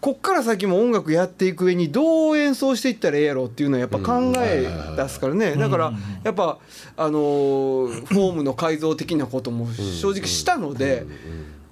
[0.00, 4.64] こっから先も音楽やっていく上にどう演奏していったらええやろっていうのはやっぱ考え
[4.96, 5.56] 出すからね。
[5.56, 6.58] だからやっぱ
[6.96, 11.04] あのーフォームの改造的なことも正直したので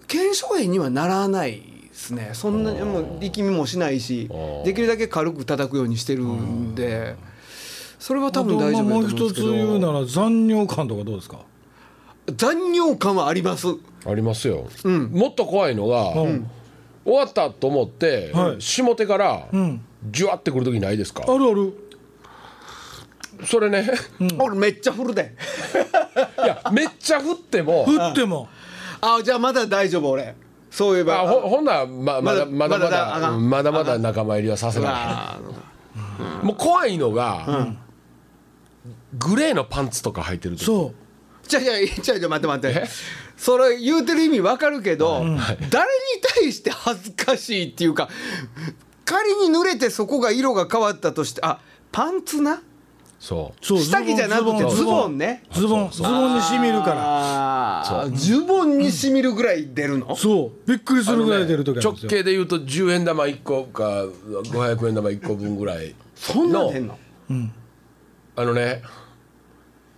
[0.09, 2.31] 腱鞘炎にはならないですね。
[2.33, 4.29] そんなにもう力みもしないし
[4.65, 7.15] できるだけ軽く叩くようにしてるんで
[8.01, 11.39] それは多分大丈夫だともう思うんですけ一つ言うどなら残尿感とかどうですか？
[12.37, 13.69] 残尿感はあります。
[14.05, 15.13] ありますよ、ん。
[15.13, 16.51] もっと怖いのが、うん
[17.07, 18.61] 終わったと思って、はい。
[18.61, 19.81] 下手からん。
[20.11, 21.73] ジュワってくる時ないですか、あるある。
[23.45, 23.89] それね。
[24.39, 25.35] 俺めっちゃ振るで。
[26.43, 27.85] いやめっちゃ降っても。
[27.85, 28.49] 降っても。
[29.01, 30.35] あじゃあまだ大丈夫俺。
[30.71, 31.21] そういえば。
[31.21, 34.91] あほほんならままだまだままだまだまだ仲間入りはさせない。
[34.91, 35.39] あ
[36.43, 37.69] もう怖いのが、
[39.15, 40.65] グレーのパンツとか履いてる時。
[40.65, 40.93] そ
[41.47, 42.81] じゃあじゃあじゃあじゃあ待って待って。
[42.81, 42.89] え？
[43.37, 45.39] それ言うてる意味わかるけど、誰に
[46.35, 48.09] 対して恥ずかしいっていうか
[49.05, 51.61] 仮に濡れてそこが色が変わったとしてあ
[51.93, 52.63] パンツな？
[53.19, 53.65] そう。
[53.79, 55.43] 下着じゃなくてズボンね。
[55.53, 56.97] ズボンズボンにしみるから。
[56.97, 60.71] ああズボンにしみるぐらい出るの、そう。
[60.71, 62.11] びっくりするぐらい出る時あるん直ですよ。
[62.11, 66.99] 径で言うと10円玉1個か500円玉1個分ぐらいそんなん出んの？
[68.37, 68.83] あのね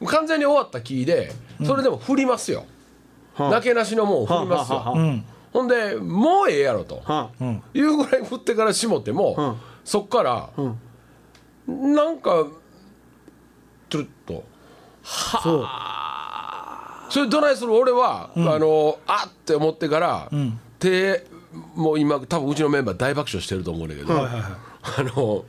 [0.07, 1.33] 完全に終わった木で
[1.65, 2.67] それでも振りますよ、
[3.39, 4.79] なけなしのもん振りますよ、
[5.53, 7.03] ほんでもうええやろと。
[7.75, 10.51] いうぐらい振ってからしもっても、うんそっから、
[11.67, 12.47] なんか
[13.89, 14.45] ちょっと
[15.03, 15.67] そう。
[17.11, 20.61] それどないする俺は、あのあって思ってから、ん。
[20.79, 21.27] 手
[21.75, 24.43] もう今多分うちのメンバー大爆笑してると思うんだけど、はいはいはい。
[24.99, 25.45] あの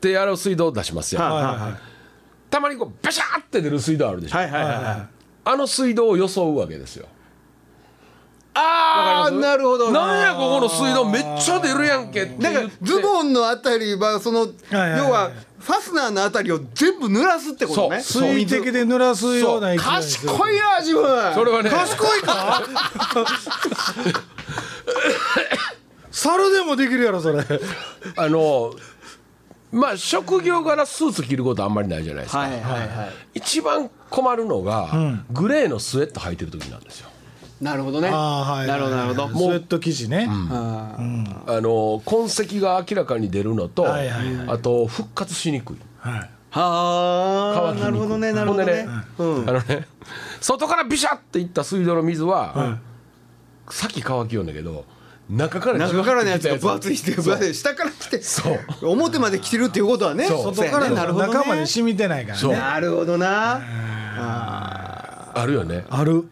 [0.00, 1.74] 手洗う水道を出しますよ、はいはいはい。
[2.48, 5.15] たまにこうバシャーって出る水道あるでしょ、はいはいはいはい
[5.48, 7.06] あの水道を装うわけですよ。
[8.54, 9.92] ああなるほど。
[9.92, 15.30] なんやここの水道めっちゃ出るやんけってだからズボンのあたりはその要は
[15.60, 18.00] ファスナーのあたりを全部濡らすってことね。
[18.00, 18.30] そう。
[18.32, 21.34] 水滴で濡らすような賢いな自分。
[21.34, 21.70] それはね。
[21.70, 22.62] 賢いか？
[26.10, 27.44] 猿でもできるやろそれ。
[28.16, 28.72] あの
[29.72, 32.88] まあ職業柄スーツ着ることあんまりないじゃないですか、はいはいはい。
[33.34, 34.90] 一番困るのが、
[35.30, 37.08] グレーのスウェット履いてる時なんですよ。
[37.60, 38.08] なるほどね。
[38.08, 39.28] ああはいなるほどなるほど。
[39.28, 40.28] スウェット生地ね。
[40.28, 44.48] あーあの痕跡が明らかに出るのと、はいはいはい。
[44.48, 45.76] あと復活しにくい。
[45.98, 46.30] はい。
[46.50, 48.86] はあなるほどねなるほどね。
[49.18, 49.48] うん。
[49.48, 49.86] あのね
[50.40, 52.78] 外からビシャっていった水道の水は、
[53.70, 54.84] 先乾きよんだけど
[55.28, 57.54] 中から中からのやつが分厚いして分厚い。
[57.54, 58.60] 下から来てそう。
[58.82, 60.26] 表まで来てるっていうことはね。
[60.26, 60.82] 外からそう。
[60.84, 61.32] やねなるほどね。
[61.34, 62.48] 中まで染みてないからね。
[62.48, 63.60] なるほどな。
[65.34, 65.84] あるよね。
[65.90, 66.28] ある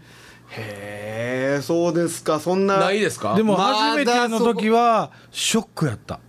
[0.51, 2.39] へえそうですか。
[2.39, 2.79] そんな。
[2.79, 3.35] ないですか？
[3.35, 6.21] でも初めての時はショックやった。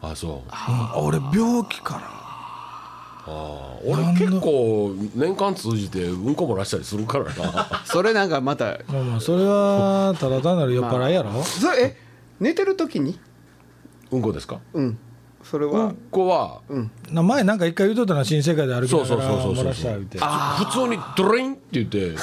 [0.00, 0.50] あそう。
[0.96, 1.04] うん。
[1.04, 2.00] 俺病気か
[3.84, 7.82] 俺結構年間通じてうんこ漏らしたりするからな。
[7.86, 11.42] それなんかまたなまあまあそれはただ単なる酔っ払いやろ？
[11.42, 11.96] それえ
[12.40, 13.18] 寝てる時に？
[14.10, 14.58] うんこですか？
[14.74, 14.98] うん。
[15.42, 16.60] それうはんこは
[17.10, 19.64] な前なんか一回言うとったな新世界で歩きながそうそうそうそうそう。
[19.64, 20.18] ら漏らした言うて。
[20.18, 22.14] 普通にドリンって言って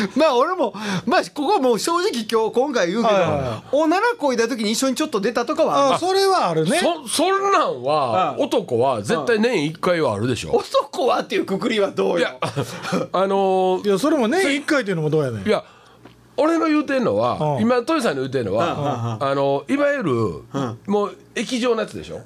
[0.16, 0.72] まあ俺も
[1.06, 3.16] まあここはもう正直今日今回言うけど、
[3.72, 6.78] おならこいだ時に一緒にちょっと出たとかはあそれはあるね。
[6.78, 10.52] そそんなんはうん男は絶対年1回はあるでしょ。
[10.56, 12.18] 男はっていうくくりはどうよ。
[12.18, 12.36] いや
[13.12, 15.46] あのー いやそれも年一回っていうのもどうやねん。
[15.46, 15.64] いや
[16.36, 17.62] 俺の言うてんのはうん。
[17.62, 20.12] 今豊さんの言うてんのはあのいわゆる
[20.86, 22.20] もう液状のやつでしょ。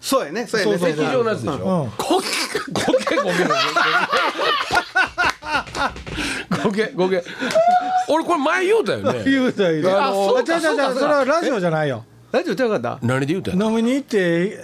[0.00, 0.88] そうやねそうやね。
[0.90, 2.26] 液状のやつでしうょんゴケ
[2.72, 3.44] ゴケゴケ
[6.64, 7.22] ゴケゴケ
[8.08, 9.24] 俺これ前言うたよね。
[9.24, 10.08] 言うた言うた。
[10.08, 12.04] あそうかそうかそれはラジオじゃないよ。
[12.32, 12.98] 大丈夫よかった？
[13.02, 14.58] 何で言うた飲みに行って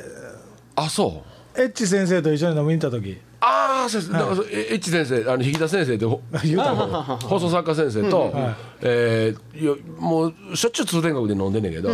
[0.74, 1.22] あそ
[1.56, 1.60] う。
[1.60, 3.18] エッチ先生と一緒に飲みに行った時。
[3.40, 4.12] ああそうです。
[4.12, 4.34] だからエ
[4.74, 8.56] ッチ先生あの引田先生とほ言うたの放送作家先生と、はい。
[8.82, 11.90] えーいやもうしょっちゅう通天閣で飲んでんねんけど、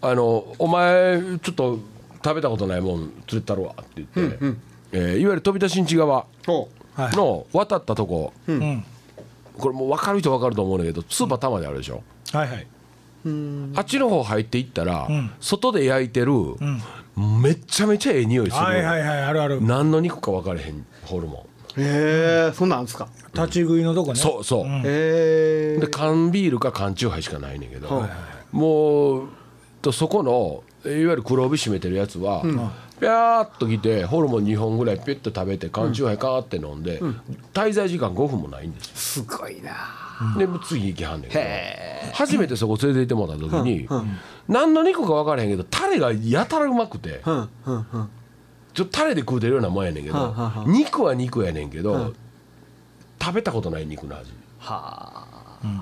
[0.00, 1.78] あの「お前ちょっと
[2.22, 4.38] 食べたことないもん連れてったるわ」って言って、
[4.92, 6.26] えーいわゆる飛び出しんち側
[6.96, 8.84] の渡ったとこ、うん。
[9.58, 12.02] これもう分かる人分かると思うんだけどスーパー玉であるでしょ、
[12.32, 12.66] はいはい。
[13.76, 15.32] あっちの方入っていったら、ん。
[15.40, 16.32] 外で焼いてる、
[17.40, 19.62] めっちゃめちゃええ匂いする、はいはいはいあるある。
[19.62, 23.08] 何の肉か分からへんホルモへえそんなんですか。
[23.32, 24.18] 立ち食いのとこね。
[24.18, 25.78] そうそう、へえ。
[25.80, 28.04] で缶ビールか缶チューハイしかないねんけど、
[28.52, 29.28] もう
[29.82, 32.42] とそこのいわゆる黒帯締めてるやつは、
[33.00, 37.00] ピャーっと来てホルモン2本ぐらいピュッと食べて缶チューハイカーって飲んで、
[37.52, 39.24] 滞在時間5分もないんですよ。
[39.26, 39.72] すごいな。
[40.38, 41.40] で次行きはんねんけど。
[41.40, 43.88] へ初めてそこ連れて行ってもらった時に、
[44.48, 48.08] 何の肉か分からへんけどタレがやたらうまくて、うんうんうん。
[48.72, 50.34] ちょっとタレで食うてるようなもんやねんけど、
[50.66, 52.14] 肉は肉やねんけど、
[53.20, 54.32] 食べたことない肉の味。
[54.58, 55.26] は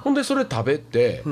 [0.02, 1.24] ほんでそれ食べて、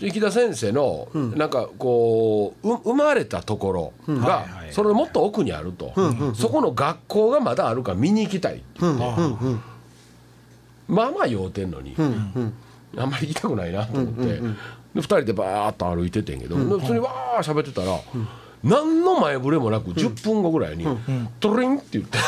[0.00, 5.92] 池田先生のなんかこうう生まれたところがそれのもっと奥にあると、
[6.34, 9.02] そこの学校がまだあるから見に行きたいって言って、
[10.88, 11.94] まあまあ酔うてんのに、
[12.96, 14.40] あんまり行きたくないなと思って、で
[14.96, 17.98] 2人でバーッと歩いててんけど、で普通にわー喋ってたら、
[18.62, 20.86] 何の前触れもなく10分後ぐらいに
[21.40, 22.18] 「トリン」って言って。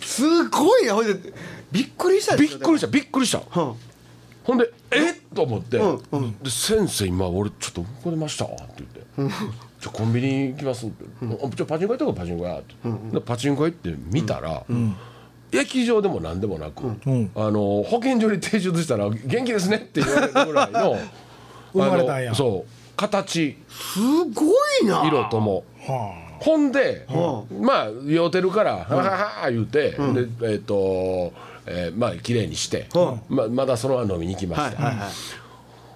[0.00, 1.14] すごいなほいで
[1.72, 3.38] びっくりしたびっくりしたびっくりした。
[3.60, 3.74] うん。
[4.44, 5.78] ほんで「えっ?」と思って。
[5.78, 8.54] うん「で先生今俺ちょっとここ出ました」って
[9.16, 9.34] 言って
[9.80, 12.74] 「じゃコンビニ行きます」って「あじゃあパチンコ行ったからパチンコや」って。
[13.12, 14.64] でパチンコ行って見たら
[15.52, 17.30] 駅場でも何でもなくん。
[17.34, 20.98] あの保健所に提出したら「元気ですね」って言われるぐらいの
[21.72, 22.28] 生まれたんや。
[22.28, 22.70] あのそう。
[22.96, 23.56] 形。
[23.68, 23.98] す
[24.32, 25.04] ごいな。
[25.06, 25.64] 色とも。
[25.80, 29.02] はほんで、はまあ酔うてるから「はは
[29.44, 31.32] は」言うて、でえっ、と、
[31.66, 35.08] えーまあ綺麗にして、はままだそのまま飲みに行きました、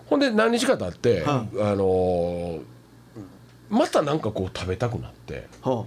[0.06, 2.60] ほんで何日か経って、あのー
[3.68, 5.84] またなんかこう食べたくなっては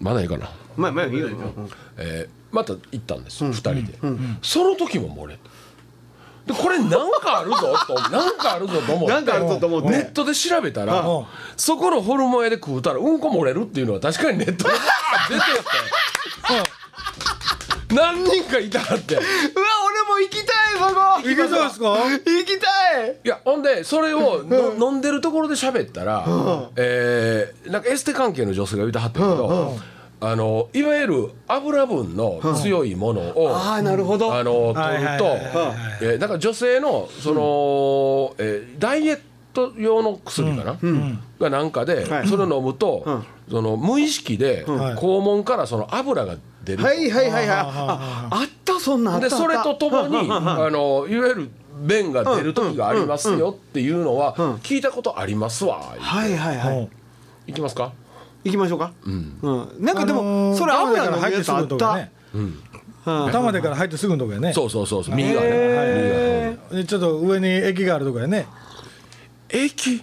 [0.00, 1.28] まだいいかな、あまあまあいいよ。
[1.98, 3.98] えーまた行ったんですよ、二人で、
[4.42, 5.38] その時も漏れ
[6.52, 9.14] でこれなんかあるぞとなんかあるぞと思って。
[9.14, 9.88] なんかあるぞと思って。
[9.90, 11.26] ネットで調べたら、うん。
[11.56, 14.70] そこのホルモン屋で食うたらうんこ漏れるっていうのは確かにネットで
[15.28, 16.70] 出てて。
[17.94, 19.16] 何人かいたって。
[19.16, 19.24] うわ
[19.86, 21.00] 俺も行きたいそこ。
[21.22, 21.86] 行けそうですか？
[22.08, 23.16] 行きたい。
[23.24, 26.24] いやほんでそれをの飲んでるところで喋ったら、
[26.76, 29.76] えーなんかエステ関係の女性が言うてはったけど、
[30.22, 34.34] あのいわゆる油分の強いものを、ああなるほど。
[34.34, 39.20] あの取るとだから女性のその、えーダイエッ
[39.52, 40.78] ト用の薬かな、
[41.40, 42.28] がなんかで、はい。
[42.28, 44.94] それを飲むと、その無意識で、はい。
[44.94, 47.56] 肛門からその油が出ると、はいはいはいはい。
[47.58, 51.50] あああったそんなんあったでそれとともにうんうんうんあのいわゆる
[51.82, 55.80] 便が出る時がありますよっていうのは聞いたことありますわ。
[55.98, 56.88] はいはいはい。
[57.48, 57.92] いきますか？
[58.44, 58.92] 行きましょうか。
[59.04, 59.38] うん。
[59.80, 62.12] なんかであのーもそれ油のや玉出から入ってつあったすぐのとこやね。
[62.34, 63.32] うん。
[63.32, 64.52] 玉出から入ってすぐのとこやね。
[64.52, 65.14] そうそうそうそう。
[65.14, 65.50] 右側ね。
[65.52, 68.46] へでちょっと上に駅があるとこやね。
[69.48, 70.02] 駅？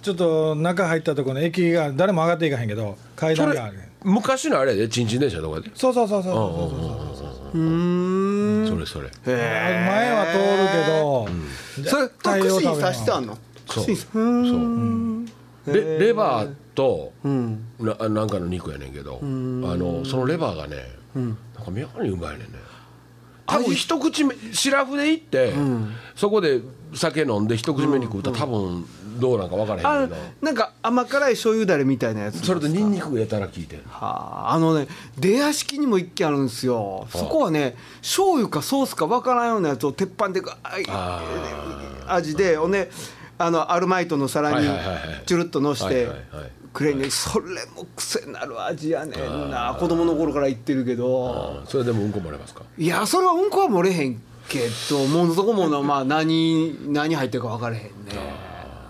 [0.00, 3.80] ちょっと中入ったところの駅が誰も上がっていかへんけど階それ段がある。
[4.04, 4.88] 昔のあれで。
[4.88, 5.70] ちんちん電車とかで。
[5.74, 7.58] そうそうそうそうそうそうそう。
[7.58, 9.10] うーんそれそれ。
[9.26, 13.38] 前は通るけどそれ絶対隠しによう食べ刺してあんの？
[13.66, 13.84] そう。
[13.84, 15.74] そう。
[15.74, 17.64] レレバーとうん。
[17.80, 20.76] ななんかの肉やねんけど、あのそのレバーがね、
[21.14, 22.46] なんか妙にうまいねんね。
[23.46, 25.52] 多分一口目シラフで行って、
[26.14, 26.60] そこで
[26.94, 28.86] 酒飲んで一口目に食うたら多分
[29.18, 33.82] どうなんか分からへあんけど、なんか甘辛い醤油だれみたいなやつそれとニンニクがやたら効いてる。
[33.88, 34.86] はああのね
[35.18, 37.08] 出屋敷にも一軒あるんですよ。
[37.10, 40.40] そこはね醤油かソースかわからんようなやつを鉄板で
[42.06, 42.90] 味でほんで
[43.38, 44.66] あのアルマイトの皿に
[45.24, 46.08] チュルッとのしはいて
[46.84, 49.76] はいはいくれんねんそれも癖になる味やねんな。
[49.78, 51.60] 子供の頃から言ってるけど。
[51.64, 52.62] あそれでもうんこ漏れますか？
[52.78, 54.60] いやそれはうんこは漏れへんけ
[54.90, 57.90] どもうそこもな まあ何何入ってるか分からへんね。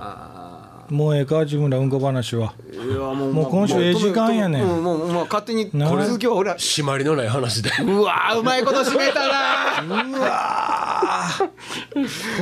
[0.01, 2.53] あもうええか自分らうんこ話は。
[2.73, 4.63] ーいやもうもう今週ええ時間やねん。
[4.65, 7.71] うんもうもう勝手になこれ続きは俺は締まりのない話で。
[7.85, 9.33] うわーうまいこと締めたな。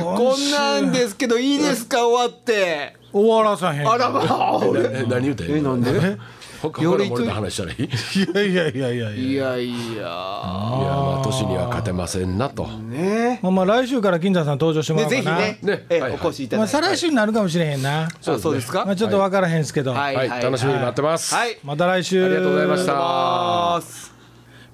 [0.03, 2.05] こんなんですけどいいですか？
[2.07, 3.89] 終わって終わらさへん。
[3.89, 4.59] あらまあ。
[5.07, 5.55] 何言うてんの？
[5.57, 6.17] えなんで？
[6.61, 7.75] 他から漏れた話したらい。
[7.77, 9.11] いいいやいやいやいや。
[9.11, 12.65] いやいやいややまあ年には勝てませんなと。
[12.67, 13.39] ね。
[13.43, 15.37] まあまあ来週から金田さん登場してもらねおうかな。
[15.37, 15.85] ぜひね。
[15.89, 16.71] えねお越しいただいて。
[16.71, 18.05] 再来週になるかもしれへんな。
[18.05, 18.85] あそうですか？
[18.85, 19.93] まあちょっと分からへんすけど。
[19.93, 20.15] はい。
[20.15, 20.29] はい。
[20.43, 21.35] 楽しみに待ってます。
[21.35, 21.57] はい。
[21.63, 22.25] また来週。
[22.25, 24.16] ありがとうございました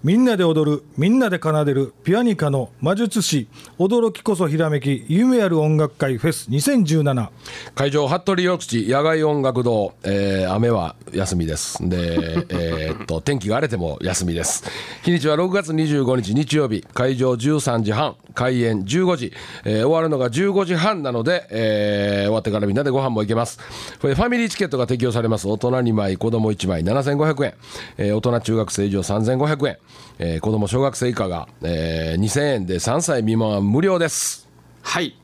[0.04, 3.48] みんなで踊るみんなで奏でるピアニカの魔術師
[3.80, 7.30] 驚きこそひらめき夢ある音楽会フェス2017
[7.74, 11.78] 会場服部緑地野外音楽堂、えー雨は休みです。
[11.88, 14.64] で、えっと 天気が荒れても休みです。
[15.04, 16.86] 日にちは6月25日日曜日。
[16.94, 18.16] 会場13時半。
[18.34, 19.32] 開演15時、
[19.64, 23.58] えー終わるのが15時半なので、えー終わってからみんなでご飯も行けます。
[24.02, 25.48] これファミリーチケットが適用されます。
[25.48, 27.54] 大人2枚子供1枚7500円、
[27.98, 29.78] えー大人中学生以上3500円、
[30.20, 34.48] えー子供小学生以下が、えー2000円で3歳未満は無料です。
[34.82, 35.16] はい、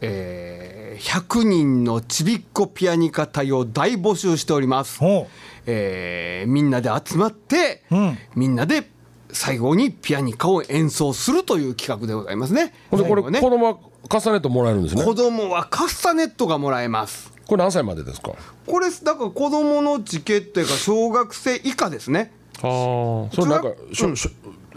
[0.00, 5.28] えー、100人のちびっこピアニカ隊を大募集しております、ほ
[5.66, 8.18] えーみんなで集まって、ん。
[8.34, 8.88] みんなで
[9.32, 12.72] 最後にピアニカを演奏するという企画でございますね。
[12.90, 13.40] これ、ね。
[13.40, 13.76] 子供は
[14.08, 15.04] カスタネットもらえるんですね。
[15.04, 17.32] 子供はカスタネットがもらえます。
[17.46, 18.32] これ何歳までですか？
[18.66, 22.32] これだから子供のチケットやから小学生以下ですね。
[22.62, 24.30] ああそれなんかしょしょ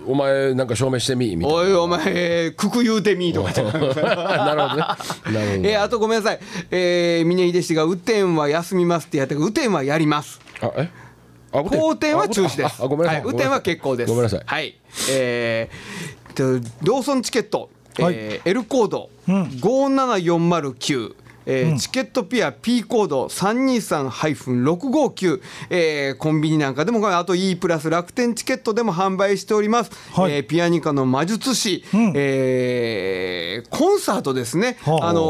[0.07, 3.51] お前なんか証明してみみたいおいお前くく言うてみとか。
[3.51, 3.61] って。
[3.61, 4.05] ななるほどね。
[4.05, 4.79] なるほど。
[4.79, 6.39] えーあとごめんなさい、
[6.71, 10.39] えー、峰秀氏が雨天は休みますってやったけど雨天はやります。
[10.61, 10.89] あえ？
[11.51, 12.17] あ後天？
[12.17, 12.81] は中止です。
[12.81, 14.09] ああごめんなさい、はい、雨天は結構です。
[14.09, 14.41] ごめんなさい。
[14.45, 14.79] はい。
[15.11, 17.69] えー、とローソンチケット、
[17.99, 19.09] えー L コード。
[19.27, 21.15] 57409。
[21.51, 25.41] えーチケットピア P コード323-659、
[25.71, 30.33] えーコンビニなんかでもあと E プラス楽天チケットでも販売しております、はい。
[30.33, 31.83] えーピアニカの魔術師、
[32.15, 35.09] えーコンサートですね、はあ。
[35.09, 35.21] あの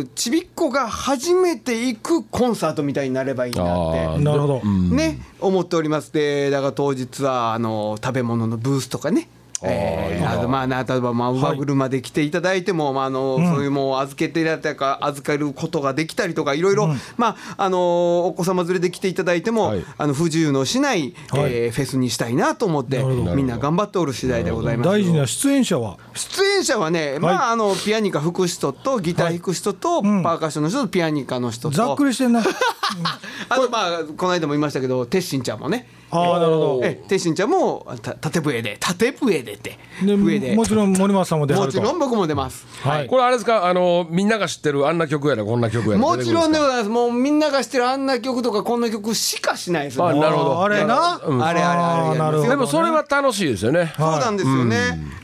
[0.00, 4.18] ーちびっこが初めて行くコンサートみたいになればいいなって。
[4.24, 6.12] なるほど、ね、思っております。
[6.12, 9.28] でだから当日はあの食べ物のブースとかね
[9.62, 19.84] えーあとまあな例えばまあ馬車で来ていただいても、まああのそういうもう預けていただいたか預かることができたりとかいろいろ、まああのお子様連れで来ていただいても、はい。
[19.96, 21.52] あの不自由のしない、はい。
[21.52, 25.98] えーフェスにしたいなと思ってみんな頑張っておる次第でございます大事な出演者は？
[26.14, 31.76] 出演者はね、まああのピアニカ吹く人とギター弾く人と、パーカッションの人とピアニカの人と。
[31.76, 32.42] ざっくりしてんな。
[33.48, 36.80] あとまあこの間も言いましたけど鉄心ちゃんもねああなるほど。
[36.84, 39.78] え鉄心ちゃんもた縦笛で縦笛でって。
[40.02, 40.56] で笛で。
[40.56, 41.78] もちろん森松さんも出はると。
[41.80, 42.66] もちろん僕も出ます。
[42.82, 43.06] はい。
[43.06, 43.66] これあれですか？
[43.66, 45.98] あのみんなが知ってるあんな曲やらこんな曲やら。
[45.98, 46.88] もちろんでございます。
[46.88, 50.08] もうみんなが知ってるあんな曲とかこんな曲しかしないですよ。
[50.08, 50.62] あなるほど。
[50.64, 51.44] あれな、うん。
[51.44, 52.08] あれあれあれ。
[52.08, 53.92] あーなるほどでもそれは楽しいですよね。
[53.96, 54.76] そうなんですよね。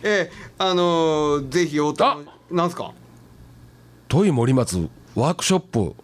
[0.02, 2.18] ええあのーぜひおとあ。
[2.50, 2.92] なんすか？
[4.08, 5.94] トイ森松ワークショップ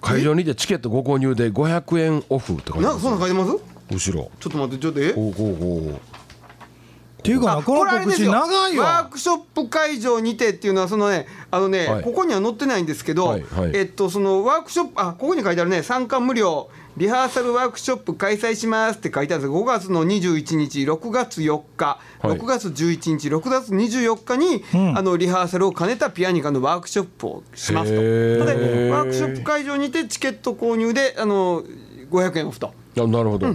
[0.00, 3.02] 会場にてチケットご購入で500円オフって書いてなんかます。
[3.02, 3.77] そんなん書いてます？
[3.90, 4.30] 後ろ。
[4.40, 5.12] ちょっと待ってちょっとえ？
[5.12, 12.02] こうこうこうっていうかなこの告知長いワーわクショップ会場にてっていうのはそのねあのね、はい。
[12.04, 13.72] ここには載ってないんですけど、はいはい。
[13.74, 15.82] えっとそのワークショップあここに書いてあるね。
[15.82, 16.70] 参加無料。
[16.96, 19.62] リハーサルワークショップ開催しますって書いてあるんです。
[19.62, 22.38] 5月の21日6月4日、はい。
[22.38, 24.64] 6月11日6月24日に、
[24.96, 27.96] あのリハーサルを兼ねたピアニカのワークショップをしますと。
[28.00, 31.62] でワークショップ会場にてチケット購入であの
[32.10, 32.74] 500円オフと。
[33.00, 33.52] あなるほど、あ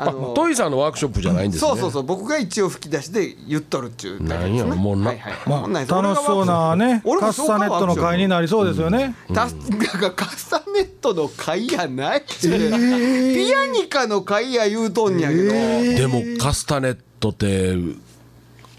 [0.00, 1.68] あのトイさんのワークショップじゃないんですね。
[1.68, 5.08] そうそうそう僕が一応吹き出しで言っとるっちゅうなんやもうな。
[5.08, 5.32] はいはい。
[5.46, 17.74] まあ、楽しそうなねカスタネットの会になりそうですよね、タスがカスタネットの会やない、ピアニカの会や言うとんやけど、でもカスタネットって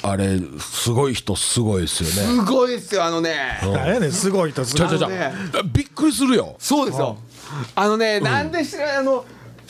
[0.02, 2.44] あれすごい人すごいですよね。
[2.46, 5.10] すごいですよあのね、何やねんすごいとすごい。
[5.10, 5.34] ね。
[5.74, 6.56] びっくりするよ。
[6.58, 7.18] そうですよ。
[7.76, 9.26] あのね、なんで知らないあの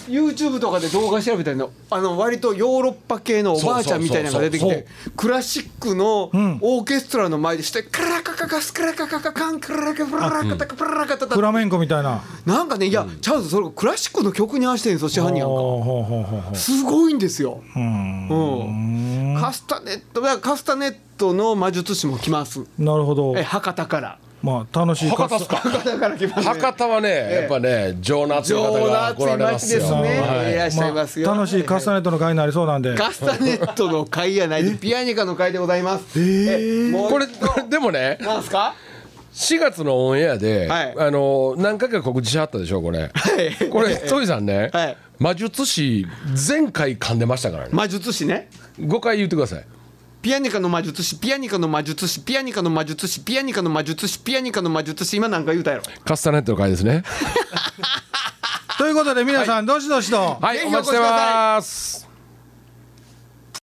[0.07, 4.85] YouTube とかで動画調べたのあの割とヨーロッパ系のおばあちゃんみたいなのが出てきて
[5.15, 6.23] クラシックの
[6.61, 18.27] オーケストラの前でしてカラカカカスカラカカカカンカラカプララカタカプララカタタフラメンコみたいななんかねいやちゃんとそれクラシックの曲に合わせてるんですよ師範になんかすごいんですようん
[19.35, 25.57] うんカスタネットカスタネットの魔術師も来ますなるほどえ博多からまあ楽しい博多っすか？
[25.57, 26.43] 博多から来ますね。
[26.61, 29.79] 博多はねやっぱね情の熱い方が来られますよ。
[29.79, 30.53] ですね、はい。
[30.53, 32.95] い、らっしゃいますよ、まあ楽しいカスタネットの会になりそうなんで。
[32.95, 36.05] カスタネットの会やないでピアニカの会でございます。
[36.17, 38.75] えもうこれこれ でもねなんすか
[39.33, 40.95] ？4月のオンエアで、はい。
[40.97, 43.11] あの何回か告知しはったでしょこれ、
[43.61, 43.69] い。
[43.69, 44.97] これトイさんね、はい。
[45.19, 46.07] 魔術師
[46.47, 47.69] 前回噛んでましたからね。
[47.73, 48.49] 魔術師ね。
[48.79, 49.65] 5回言ってください
[50.21, 55.83] ピアニカの魔術師ピアニカの魔術師ピアニカの魔術師ピアニカの魔術師ピアニカの魔術師今何か言うたやろ。
[56.03, 57.03] カスタネットの回ですね。
[58.77, 60.37] ということで皆さんどしどしと。
[60.41, 62.08] はいお待ちしてます